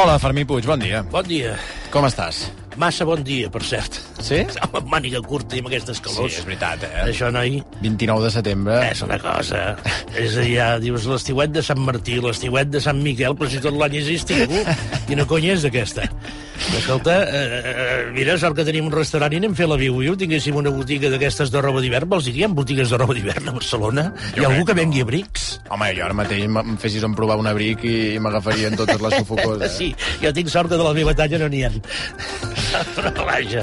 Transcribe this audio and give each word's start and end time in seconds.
Hola, 0.00 0.14
Fermí 0.16 0.46
Puig, 0.48 0.64
bon 0.64 0.80
dia. 0.80 1.02
Bon 1.12 1.26
dia. 1.28 1.50
Com 1.92 2.06
estàs? 2.08 2.46
Massa 2.80 3.04
bon 3.04 3.20
dia, 3.20 3.50
per 3.52 3.60
cert. 3.68 3.98
Sí? 4.24 4.38
Amb 4.64 4.86
màniga 4.88 5.20
curta 5.20 5.58
i 5.58 5.60
amb 5.60 5.68
aquestes 5.68 6.00
calors. 6.00 6.32
Sí, 6.32 6.40
és 6.40 6.46
veritat, 6.48 6.86
eh? 6.88 7.02
Això, 7.10 7.28
noi, 7.34 7.58
29 7.82 8.24
de 8.24 8.30
setembre. 8.32 8.78
és 8.86 9.02
una 9.04 9.18
cosa. 9.20 9.60
és 10.16 10.38
ja 10.48 10.70
dius 10.80 11.04
l'estiuet 11.10 11.52
de 11.52 11.60
Sant 11.66 11.84
Martí, 11.84 12.16
l'estiuet 12.24 12.72
de 12.72 12.80
Sant 12.80 13.02
Miquel, 13.04 13.36
però 13.36 13.52
si 13.52 13.60
tot 13.60 13.76
l'any 13.76 13.98
és 14.00 14.08
estiu. 14.16 14.56
Quina 15.10 15.28
conya 15.28 15.52
és 15.58 15.68
aquesta? 15.68 16.08
Escolta, 16.80 17.20
eh, 17.28 17.60
eh, 17.60 18.02
mira, 18.16 18.40
sort 18.40 18.56
que 18.56 18.64
tenim 18.64 18.88
un 18.88 18.96
restaurant 18.96 19.36
i 19.36 19.42
anem 19.42 19.52
fer 19.58 19.68
la 19.68 19.76
viu-viu. 19.80 20.16
Tinguéssim 20.16 20.56
una 20.56 20.72
botiga 20.72 21.12
d'aquestes 21.12 21.52
de 21.52 21.60
roba 21.60 21.84
d'hivern. 21.84 22.08
Vols 22.08 22.24
dir 22.24 22.38
que 22.38 22.46
hi 22.46 22.48
ha 22.48 22.54
botigues 22.62 22.88
de 22.88 23.04
roba 23.04 23.18
d'hivern 23.18 23.52
a 23.52 23.58
Barcelona? 23.60 24.12
Jo 24.30 24.40
hi 24.40 24.46
ha 24.46 24.54
algú 24.54 24.64
que 24.64 24.72
que 24.72 24.80
vengui 24.80 25.04
no. 25.04 25.10
abrics? 25.10 25.49
Home, 25.70 25.86
jo 25.94 26.02
ara 26.04 26.14
mateix 26.18 26.42
em 26.48 26.76
fessis 26.82 27.04
en 27.06 27.12
provar 27.14 27.36
un 27.38 27.46
abric 27.46 27.84
i, 27.86 27.94
i 28.16 28.18
m'agafarien 28.22 28.74
totes 28.78 29.00
les 29.00 29.14
sufocoses. 29.20 29.70
Eh? 29.70 29.76
Sí, 29.80 29.92
jo 30.20 30.32
tinc 30.34 30.48
sort 30.50 30.68
que 30.68 30.76
de 30.76 30.82
la 30.82 30.92
meva 30.96 31.14
talla 31.14 31.38
no 31.38 31.46
n'hi 31.48 31.62
ha. 31.64 31.70
Però 32.96 33.24
vaja. 33.26 33.62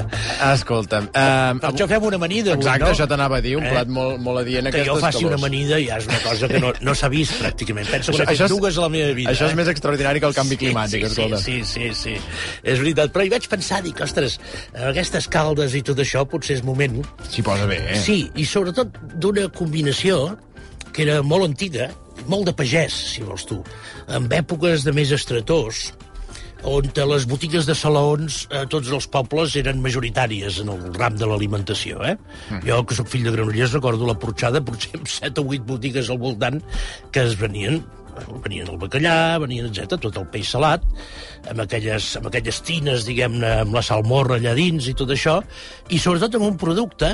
Escolta'm... 0.52 1.06
Uh, 1.12 1.58
Per 1.62 1.70
això 1.70 1.86
fem 1.90 2.06
una 2.08 2.16
amanida 2.20 2.52
avui, 2.54 2.64
Exacte, 2.64 2.84
no? 2.86 2.90
això 2.94 3.06
t'anava 3.10 3.38
a 3.38 3.44
dir, 3.44 3.54
un 3.58 3.64
Eh? 3.68 3.70
plat 3.72 3.88
molt, 3.92 4.18
molt 4.24 4.40
adient 4.42 4.68
a 4.68 4.72
que 4.72 4.80
aquestes 4.82 4.94
jo 4.96 5.04
faci 5.04 5.22
una 5.24 5.36
calors. 5.36 5.42
amanida 5.44 5.78
ja 5.84 5.98
és 6.00 6.08
una 6.08 6.18
cosa 6.24 6.48
que 6.50 6.60
no, 6.64 6.72
no 6.88 6.94
s'ha 6.96 7.08
vist 7.12 7.36
pràcticament. 7.42 7.88
Penso 7.92 8.12
que 8.12 8.18
Això 8.24 8.48
fet 8.48 8.68
és- 8.70 8.78
a 8.78 8.80
la 8.86 8.88
meva 8.92 9.12
vida. 9.16 9.30
Això 9.32 9.46
és 9.48 9.52
eh? 9.52 9.58
més 9.60 9.68
extraordinari 9.72 10.20
que 10.24 10.26
el 10.32 10.34
canvi 10.36 10.56
climàtic, 10.60 11.04
sí, 11.06 11.10
escolta. 11.12 11.40
Sí, 11.44 11.58
sí, 11.64 11.88
sí, 11.92 12.16
sí. 12.16 12.16
És 12.62 12.80
veritat. 12.82 13.12
Però 13.12 13.24
hi 13.24 13.32
vaig 13.36 13.48
pensar, 13.52 13.82
dic, 13.84 14.00
ostres, 14.04 14.38
aquestes 14.88 15.28
caldes 15.28 15.74
i 15.78 15.82
tot 15.84 15.98
això 16.04 16.24
potser 16.28 16.56
és 16.58 16.64
moment. 16.64 17.00
S'hi 17.28 17.42
posa 17.46 17.66
bé, 17.70 17.80
eh? 17.94 18.00
Sí, 18.00 18.18
i 18.36 18.44
sobretot 18.48 18.96
d'una 19.14 19.48
combinació 19.52 20.36
que 20.98 21.04
era 21.06 21.20
molt 21.22 21.46
antiga, 21.46 21.84
molt 22.26 22.48
de 22.48 22.52
pagès, 22.58 22.90
si 23.12 23.22
vols 23.22 23.44
tu, 23.46 23.60
en 24.10 24.24
èpoques 24.34 24.82
de 24.82 24.90
més 24.96 25.12
estretors, 25.14 25.92
on 26.66 26.88
les 27.12 27.26
botigues 27.30 27.68
de 27.68 27.76
salaons 27.78 28.40
a 28.50 28.64
tots 28.66 28.90
els 28.90 29.06
pobles 29.06 29.54
eren 29.60 29.78
majoritàries 29.84 30.58
en 30.64 30.72
el 30.74 30.80
ram 30.96 31.14
de 31.14 31.28
l'alimentació. 31.30 32.02
Eh? 32.02 32.16
Mm. 32.50 32.64
Jo, 32.66 32.80
que 32.82 32.98
sóc 32.98 33.06
fill 33.12 33.28
de 33.28 33.36
Granollers, 33.36 33.76
recordo 33.78 34.10
la 34.10 34.18
porxada, 34.18 34.58
potser 34.58 34.98
amb 34.98 35.06
7 35.06 35.38
o 35.44 35.46
8 35.54 35.68
botigues 35.70 36.10
al 36.10 36.18
voltant 36.18 36.58
que 37.14 37.22
es 37.22 37.38
venien 37.38 37.78
venien 38.44 38.68
el 38.70 38.78
bacallà, 38.80 39.38
venien, 39.42 39.68
etc 39.70 39.98
tot 40.02 40.16
el 40.20 40.26
peix 40.32 40.52
salat, 40.54 40.84
amb 41.50 41.62
aquelles, 41.64 42.10
amb 42.20 42.30
aquelles 42.30 42.62
tines, 42.66 43.06
diguem-ne, 43.08 43.52
amb 43.64 43.76
la 43.76 43.84
salmorra 43.84 44.38
allà 44.38 44.54
dins 44.58 44.88
i 44.90 44.96
tot 44.98 45.12
això, 45.14 45.38
i 45.90 46.00
sobretot 46.02 46.38
amb 46.38 46.50
un 46.50 46.58
producte 46.60 47.12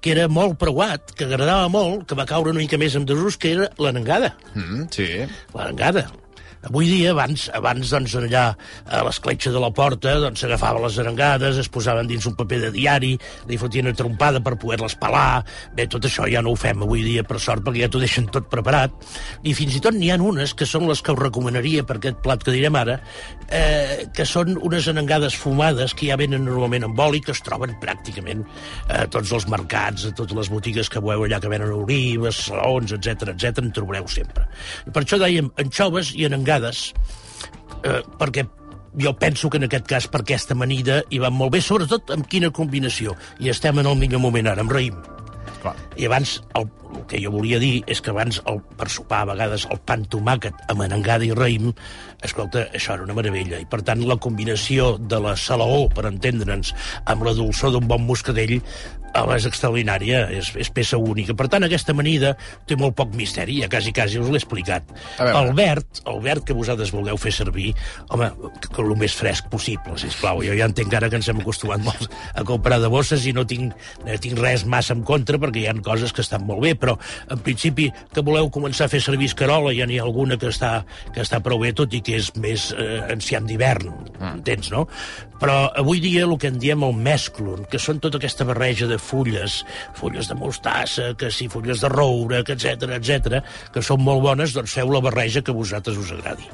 que 0.00 0.12
era 0.12 0.28
molt 0.30 0.58
preuat, 0.60 1.14
que 1.16 1.26
agradava 1.26 1.70
molt, 1.72 2.06
que 2.06 2.18
va 2.18 2.28
caure 2.28 2.52
una 2.52 2.62
mica 2.62 2.78
més 2.78 2.94
en 2.98 3.08
desús, 3.08 3.38
que 3.40 3.56
era 3.56 3.70
l'anengada. 3.82 4.36
Mm, 4.54 4.86
sí. 4.94 5.08
L'arengada. 5.56 6.06
Avui 6.66 6.88
dia, 6.90 7.12
abans, 7.14 7.46
abans 7.54 7.90
doncs, 7.92 8.16
allà 8.18 8.44
a 8.90 9.02
l'escletxa 9.06 9.52
de 9.54 9.60
la 9.62 9.70
porta, 9.74 10.16
doncs 10.22 10.42
s'agafaven 10.42 10.82
les 10.82 10.98
arengades, 11.02 11.60
es 11.62 11.70
posaven 11.70 12.08
dins 12.10 12.26
un 12.26 12.34
paper 12.38 12.58
de 12.64 12.70
diari, 12.74 13.12
li 13.46 13.58
fotien 13.60 13.86
una 13.86 13.96
trompada 13.96 14.42
per 14.42 14.56
poder-les 14.58 14.98
pelar... 14.98 15.44
Bé, 15.76 15.86
tot 15.92 16.06
això 16.08 16.24
ja 16.30 16.40
no 16.42 16.54
ho 16.54 16.58
fem 16.58 16.82
avui 16.82 17.04
dia, 17.04 17.22
per 17.26 17.38
sort, 17.42 17.62
perquè 17.66 17.84
ja 17.84 17.90
t'ho 17.92 18.00
deixen 18.02 18.26
tot 18.32 18.48
preparat. 18.50 18.94
I 19.46 19.54
fins 19.54 19.76
i 19.76 19.82
tot 19.84 19.94
n'hi 19.94 20.10
ha 20.10 20.18
unes, 20.18 20.54
que 20.56 20.66
són 20.66 20.88
les 20.88 21.02
que 21.04 21.14
us 21.14 21.20
recomanaria 21.20 21.84
per 21.86 21.98
aquest 22.00 22.18
plat 22.24 22.42
que 22.42 22.54
direm 22.54 22.78
ara, 22.78 22.98
eh, 23.50 24.06
que 24.16 24.26
són 24.26 24.56
unes 24.56 24.88
arengades 24.90 25.36
fumades 25.38 25.94
que 25.94 26.08
ja 26.10 26.18
venen 26.18 26.46
normalment 26.48 26.88
amb 26.88 27.02
oli, 27.06 27.20
que 27.22 27.34
es 27.34 27.42
troben 27.46 27.76
pràcticament 27.82 28.42
a 28.88 29.04
tots 29.12 29.32
els 29.36 29.46
mercats, 29.52 30.08
a 30.08 30.14
totes 30.16 30.36
les 30.38 30.50
botigues 30.52 30.90
que 30.90 31.02
veieu 31.04 31.26
allà 31.26 31.40
que 31.42 31.52
venen 31.52 31.74
olives, 31.76 32.40
salons, 32.48 32.94
etc 32.96 33.34
etc 33.34 33.62
en 33.62 33.72
trobareu 33.76 34.08
sempre. 34.10 34.46
I 34.86 34.94
per 34.94 35.04
això 35.04 35.20
dèiem 35.20 35.52
anxoves 35.62 36.14
i 36.16 36.26
arengades, 36.26 36.55
eh, 37.82 38.00
perquè 38.18 38.46
jo 38.96 39.12
penso 39.20 39.50
que 39.50 39.60
en 39.60 39.66
aquest 39.68 39.86
cas 39.86 40.08
per 40.08 40.22
aquesta 40.22 40.56
amanida 40.56 41.02
hi 41.10 41.20
van 41.22 41.36
molt 41.36 41.52
bé, 41.52 41.60
sobretot 41.60 42.12
amb 42.14 42.26
quina 42.30 42.50
combinació. 42.54 43.16
I 43.40 43.52
estem 43.52 43.82
en 43.82 43.90
el 43.90 43.98
millor 44.00 44.22
moment 44.24 44.48
ara, 44.48 44.64
amb 44.64 44.72
raïm. 44.72 44.96
Clar. 45.62 45.76
I 46.00 46.08
abans, 46.08 46.38
el, 46.56 46.68
el 46.96 47.06
que 47.10 47.20
jo 47.22 47.32
volia 47.34 47.60
dir 47.62 47.80
és 47.86 48.02
que 48.02 48.12
abans, 48.14 48.40
el, 48.50 48.60
per 48.78 48.88
sopar, 48.92 49.22
a 49.24 49.30
vegades, 49.32 49.68
el 49.70 49.80
pa 49.86 49.98
amb 49.98 50.10
tomàquet 50.12 50.66
amb 50.72 50.84
arengada 50.86 51.26
i 51.26 51.32
raïm, 51.36 51.72
escolta, 52.24 52.66
això 52.74 52.96
era 52.96 53.06
una 53.06 53.16
meravella. 53.16 53.60
I, 53.62 53.68
per 53.70 53.82
tant, 53.86 54.04
la 54.08 54.18
combinació 54.22 54.94
de 54.98 55.20
la 55.22 55.36
salaó, 55.40 55.86
per 55.92 56.08
entendre'ns, 56.10 56.72
amb 57.06 57.26
la 57.26 57.34
dolçor 57.36 57.74
d'un 57.74 57.88
bon 57.90 58.06
moscadell, 58.08 58.58
home, 59.16 59.36
és 59.38 59.46
extraordinària, 59.48 60.24
és, 60.34 60.50
és 60.60 60.70
peça 60.72 60.98
única. 61.00 61.34
Per 61.36 61.48
tant, 61.52 61.64
aquesta 61.66 61.94
amanida 61.94 62.34
té 62.68 62.76
molt 62.78 62.96
poc 62.98 63.14
misteri, 63.16 63.60
ja 63.62 63.70
quasi, 63.72 63.92
quasi 63.96 64.20
us 64.20 64.28
l'he 64.30 64.40
explicat. 64.40 64.92
El 65.24 65.52
verd, 65.56 66.02
el 66.10 66.20
verd 66.24 66.44
que 66.46 66.56
vosaltres 66.56 66.92
vulgueu 66.94 67.18
fer 67.20 67.32
servir, 67.34 67.72
home, 68.12 68.28
que, 68.60 68.74
el 68.82 68.94
més 69.00 69.16
fresc 69.16 69.48
possible, 69.52 69.96
sisplau. 70.00 70.42
Jo 70.46 70.56
ja 70.58 70.68
entenc 70.68 70.94
ara 70.94 71.10
que 71.12 71.18
ens 71.20 71.30
hem 71.32 71.40
acostumat 71.42 71.82
molt 71.86 72.12
a 72.34 72.44
comprar 72.48 72.78
de 72.82 72.90
bosses 72.92 73.24
i 73.26 73.32
no 73.36 73.46
tinc, 73.48 73.74
no 74.04 74.18
tinc 74.22 74.38
res 74.42 74.66
massa 74.68 74.94
en 74.96 75.02
contra 75.06 75.40
perquè 75.42 75.64
hi 75.64 75.66
ha 75.70 75.76
coses 75.86 76.12
que 76.14 76.22
estan 76.24 76.44
molt 76.46 76.62
bé, 76.64 76.74
però 76.78 76.85
en 76.94 77.42
principi 77.44 77.88
que 78.14 78.24
voleu 78.24 78.50
començar 78.54 78.86
a 78.86 78.92
fer 78.92 79.02
servir 79.02 79.30
escarola, 79.32 79.74
ja 79.76 79.88
n'hi 79.88 79.98
ha 79.98 80.04
alguna 80.06 80.38
que 80.40 80.50
està, 80.52 80.72
que 81.14 81.24
està 81.24 81.40
prou 81.44 81.64
bé, 81.64 81.72
tot 81.76 81.92
i 81.96 82.02
que 82.06 82.16
és 82.20 82.30
més 82.40 82.70
eh, 82.76 83.02
enciam 83.12 83.48
d'hivern, 83.48 83.90
entens, 84.32 84.70
no? 84.74 84.86
Però 85.40 85.56
avui 85.76 86.00
dia 86.00 86.24
el 86.24 86.36
que 86.40 86.48
en 86.48 86.60
diem 86.60 86.84
el 86.86 86.94
mesclun, 86.96 87.66
que 87.70 87.80
són 87.82 88.00
tota 88.00 88.20
aquesta 88.20 88.46
barreja 88.48 88.88
de 88.88 88.96
fulles, 89.02 89.58
fulles 89.98 90.30
de 90.30 90.36
mostassa, 90.38 91.10
que 91.18 91.30
si 91.34 91.50
fulles 91.52 91.82
de 91.82 91.90
roure, 91.92 92.42
que 92.46 92.56
etc 92.56 92.96
etc, 92.96 93.42
que 93.74 93.84
són 93.84 94.04
molt 94.06 94.24
bones, 94.24 94.54
doncs 94.56 94.78
feu 94.78 94.94
la 94.94 95.02
barreja 95.04 95.44
que 95.44 95.52
a 95.52 95.58
vosaltres 95.58 96.00
us 96.00 96.14
agradi. 96.16 96.48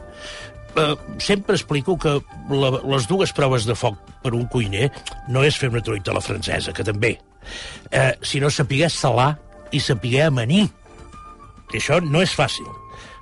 Uh, 0.72 0.96
sempre 1.20 1.54
explico 1.54 1.98
que 2.00 2.14
la, 2.48 2.70
les 2.94 3.04
dues 3.04 3.34
proves 3.36 3.66
de 3.68 3.74
foc 3.76 3.98
per 4.24 4.32
un 4.32 4.46
cuiner 4.48 4.86
no 5.28 5.42
és 5.44 5.58
fer 5.60 5.68
una 5.68 5.82
truita 5.84 6.14
a 6.14 6.16
la 6.16 6.22
francesa, 6.24 6.72
que 6.72 6.86
també, 6.86 7.18
uh, 7.92 8.14
sinó 8.24 8.48
saber 8.48 8.88
salar 8.88 9.34
i 9.72 9.80
saber 9.80 10.26
amanir. 10.26 10.68
I 11.72 11.80
això 11.80 12.00
no 12.04 12.22
és 12.22 12.34
fàcil. 12.36 12.68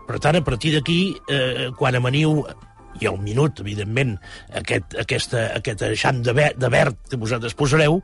Per 0.08 0.18
tant, 0.18 0.36
a 0.36 0.44
partir 0.44 0.74
d'aquí, 0.74 1.14
eh, 1.30 1.70
quan 1.78 1.94
amaniu 1.94 2.42
i 3.00 3.06
al 3.06 3.18
minut, 3.22 3.60
evidentment, 3.62 4.16
aquest, 4.58 4.96
aquesta, 4.98 5.46
aquest 5.56 5.84
eixam 5.86 6.22
de, 6.26 6.34
ver, 6.34 6.50
de 6.58 6.70
verd 6.72 6.98
que 7.08 7.18
vosaltres 7.20 7.54
posareu, 7.54 8.00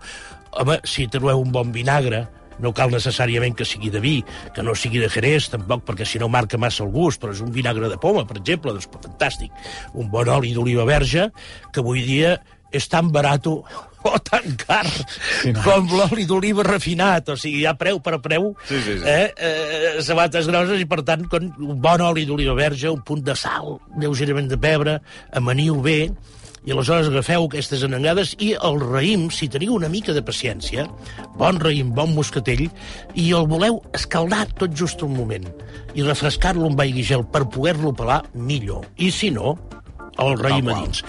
home, 0.53 0.79
si 0.87 1.09
trobeu 1.11 1.43
un 1.43 1.51
bon 1.53 1.73
vinagre, 1.75 2.23
no 2.63 2.73
cal 2.73 2.93
necessàriament 2.95 3.57
que 3.57 3.67
sigui 3.69 3.91
de 3.93 4.01
vi, 4.01 4.15
que 4.55 4.65
no 4.65 4.75
sigui 4.79 5.03
de 5.03 5.11
Jerez, 5.13 5.51
tampoc, 5.53 5.85
perquè 5.89 6.07
si 6.09 6.21
no 6.23 6.31
marca 6.33 6.61
massa 6.61 6.85
el 6.87 6.93
gust, 6.95 7.21
però 7.21 7.35
és 7.35 7.43
un 7.45 7.53
vinagre 7.53 7.91
de 7.93 7.99
poma, 8.01 8.25
per 8.29 8.39
exemple, 8.41 8.73
doncs 8.73 8.89
fantàstic. 8.89 9.53
Un 9.95 10.09
bon 10.13 10.31
oli 10.33 10.55
d'oliva 10.57 10.87
verge, 10.89 11.29
que 11.73 11.85
avui 11.85 12.07
dia 12.07 12.37
és 12.75 12.89
tan 12.93 13.11
barat 13.13 13.47
o 14.11 14.19
tan 14.23 14.57
car 14.61 14.85
Sí, 14.87 15.53
no. 15.53 15.63
com 15.65 15.89
l'oli 15.99 16.25
d'oliva 16.29 16.65
refinat, 16.67 17.29
o 17.33 17.37
sigui, 17.37 17.63
hi 17.65 17.67
ha 17.71 17.75
preu 17.79 18.01
per 18.05 18.19
preu, 18.25 18.53
Sí, 18.69 18.81
sí, 18.85 18.99
sí. 19.01 19.05
eh, 19.05 19.33
eh, 19.37 19.93
sabates 20.07 20.49
grosses, 20.51 20.81
i 20.81 20.87
per 20.89 21.03
tant, 21.07 21.27
con 21.31 21.51
un 21.59 21.77
bon 21.83 22.01
oli 22.07 22.25
d'oliva 22.29 22.55
verge, 22.59 22.91
un 22.91 23.03
punt 23.07 23.23
de 23.27 23.35
sal, 23.37 23.77
lleugerament 24.01 24.49
de 24.53 24.59
pebre, 24.61 24.99
amaniu 25.33 25.81
bé, 25.85 26.11
i 26.67 26.73
aleshores 26.75 27.07
agafeu 27.07 27.45
aquestes 27.47 27.85
anengades 27.87 28.33
i 28.43 28.49
el 28.59 28.81
raïm, 28.83 29.29
si 29.31 29.47
teniu 29.47 29.77
una 29.77 29.87
mica 29.89 30.11
de 30.17 30.23
paciència, 30.27 30.89
bon 31.39 31.61
raïm, 31.63 31.93
bon 31.95 32.11
moscatell, 32.17 32.65
i 33.15 33.29
el 33.39 33.47
voleu 33.47 33.79
escaldar 33.95 34.49
tot 34.59 34.75
just 34.75 35.05
un 35.07 35.15
moment 35.15 35.47
i 35.95 36.03
refrescar-lo 36.03 36.67
amb 36.67 36.83
aigua 36.83 36.99
i 36.99 37.07
gel 37.07 37.23
per 37.31 37.45
poder-lo 37.55 37.95
pelar 37.95 38.25
millor. 38.35 38.83
I 38.99 39.13
si 39.15 39.31
no, 39.31 39.55
el 40.19 40.35
raïm 40.43 40.67
a 40.67 40.75
qual. 40.75 40.83
dins. 40.89 41.05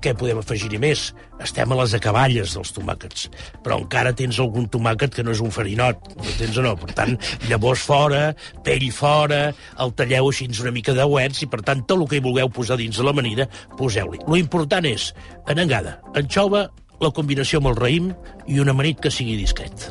Què 0.00 0.14
podem 0.16 0.38
afegir-hi 0.40 0.78
més? 0.80 1.10
Estem 1.44 1.72
a 1.72 1.76
les 1.76 1.92
acaballes 1.96 2.54
dels 2.56 2.72
tomàquets, 2.76 3.26
però 3.64 3.76
encara 3.82 4.14
tens 4.16 4.38
algun 4.40 4.68
tomàquet 4.72 5.12
que 5.18 5.24
no 5.24 5.34
és 5.34 5.42
un 5.44 5.52
farinot, 5.52 6.10
no 6.16 6.36
tens 6.38 6.56
o 6.56 6.64
no? 6.64 6.72
Per 6.80 6.94
tant, 6.96 7.16
llavors 7.50 7.84
fora, 7.84 8.22
pell 8.64 8.86
fora, 8.96 9.42
el 9.84 9.92
talleu 9.98 10.30
així 10.30 10.48
una 10.60 10.72
mica 10.72 10.94
de 10.96 11.04
uets 11.04 11.42
i, 11.44 11.48
per 11.52 11.60
tant, 11.66 11.84
tot 11.84 12.00
el 12.00 12.08
que 12.08 12.16
hi 12.16 12.24
vulgueu 12.24 12.48
posar 12.48 12.78
dins 12.80 12.96
de 12.96 13.04
l'amanida, 13.04 13.46
poseu-li. 13.76 14.22
Lo 14.26 14.40
important 14.40 14.88
és 14.88 15.10
anengada, 15.52 15.98
anxova, 16.16 16.68
la 17.00 17.12
combinació 17.16 17.60
amb 17.60 17.70
el 17.72 17.76
raïm 17.78 18.08
i 18.48 18.60
un 18.60 18.72
amanit 18.72 19.00
que 19.04 19.12
sigui 19.12 19.36
discret. 19.40 19.90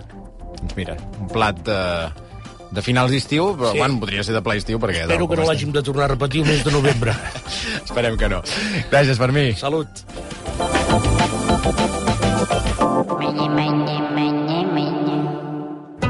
Doncs 0.59 0.75
mira, 0.77 0.97
un 1.21 1.29
plat 1.31 1.69
eh, 1.69 2.28
de 2.71 2.81
finals 2.86 3.12
d'estiu, 3.12 3.56
però 3.57 3.71
Sí. 3.74 3.77
bueno, 3.80 4.00
podria 4.00 4.24
ser 4.24 4.33
de 4.36 4.42
ple 4.45 4.57
estiu, 4.57 4.80
perquè... 4.80 5.01
Espero 5.07 5.27
que 5.27 5.36
no 5.38 5.45
l'hàgim 5.50 5.71
de 5.71 5.83
tornar 5.83 6.06
a 6.06 6.13
repetir 6.16 6.42
el 6.44 6.48
mes 6.51 6.63
de 6.63 6.71
novembre. 6.71 7.16
Esperem 7.86 8.18
que 8.18 8.30
no. 8.30 8.42
Gràcies 8.92 9.18
per 9.18 9.31
mi. 9.31 9.54
Salut. 9.57 9.88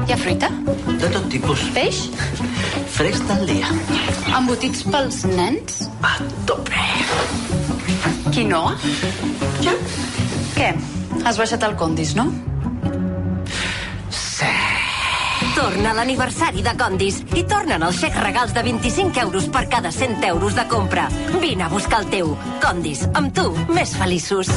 Hi 0.08 0.12
ha 0.14 0.18
fruita? 0.18 0.48
De 1.00 1.08
tot 1.12 1.26
tipus. 1.32 1.62
Peix? 1.76 1.98
Fresc 2.96 3.26
del 3.30 3.44
dia. 3.50 3.70
Embotits 4.38 4.84
pels 4.90 5.20
nens? 5.30 5.82
A 6.06 6.16
tope. 6.50 6.86
Quinoa? 8.34 8.74
Ja. 9.66 9.76
Què? 10.56 10.72
Has 11.26 11.38
baixat 11.42 11.66
al 11.68 11.76
Condis, 11.80 12.16
no? 12.18 12.30
Torna 15.69 15.92
l'aniversari 15.94 16.63
de 16.66 16.71
Condis 16.80 17.19
i 17.38 17.44
tornen 17.45 17.86
els 17.86 18.00
xecs 18.01 18.18
regals 18.24 18.56
de 18.56 18.63
25 18.66 19.21
euros 19.21 19.45
per 19.54 19.68
cada 19.69 19.94
100 19.94 20.25
euros 20.31 20.57
de 20.57 20.66
compra. 20.66 21.06
Vine 21.38 21.68
a 21.68 21.69
buscar 21.69 22.01
el 22.01 22.10
teu. 22.10 22.36
Condis, 22.66 23.06
amb 23.13 23.36
tu, 23.38 23.51
més 23.69 23.94
feliços. 24.01 24.50